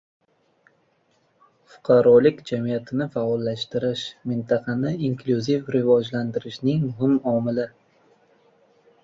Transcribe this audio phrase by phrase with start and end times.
[1.73, 7.69] Fuqarolik jamiyatini faollashtirish— mintaqani inklyuziv rivojlantirishning muhim omili